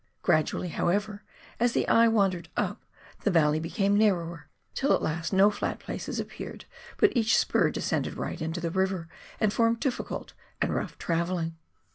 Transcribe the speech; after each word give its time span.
Gradually, 0.23 0.69
however, 0.69 1.21
as 1.59 1.73
the 1.73 1.87
eye 1.87 2.07
wandered 2.07 2.49
up, 2.57 2.83
the 3.23 3.29
valley 3.29 3.59
became 3.59 3.95
narrower, 3.95 4.47
till 4.73 4.93
at 4.93 5.01
last 5.03 5.31
no 5.31 5.51
flat 5.51 5.77
places 5.77 6.19
appeared, 6.19 6.65
but 6.97 7.15
each 7.15 7.37
spur 7.37 7.69
descended 7.69 8.15
right 8.15 8.41
into 8.41 8.59
the 8.59 8.71
river, 8.71 9.07
and 9.39 9.53
formed 9.53 9.79
difficult 9.79 10.33
and 10.59 10.73
rough 10.73 10.97
travelling. 10.97 11.55